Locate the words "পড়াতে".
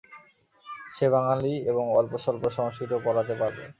3.05-3.33